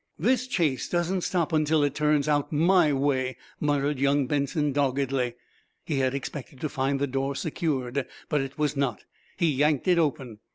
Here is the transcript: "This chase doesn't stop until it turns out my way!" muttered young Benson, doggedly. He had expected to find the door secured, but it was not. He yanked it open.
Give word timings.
"This 0.17 0.47
chase 0.47 0.89
doesn't 0.89 1.21
stop 1.21 1.53
until 1.53 1.83
it 1.83 1.93
turns 1.93 2.27
out 2.27 2.51
my 2.51 2.91
way!" 2.91 3.37
muttered 3.59 3.99
young 3.99 4.25
Benson, 4.25 4.71
doggedly. 4.71 5.35
He 5.85 5.99
had 5.99 6.15
expected 6.15 6.59
to 6.61 6.69
find 6.69 6.99
the 6.99 7.05
door 7.05 7.35
secured, 7.35 8.07
but 8.27 8.41
it 8.41 8.57
was 8.57 8.75
not. 8.75 9.03
He 9.37 9.51
yanked 9.51 9.87
it 9.87 9.99
open. 9.99 10.39